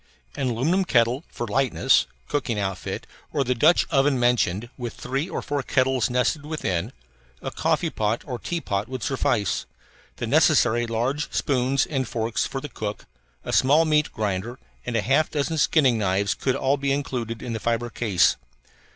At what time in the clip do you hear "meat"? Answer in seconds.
13.85-14.11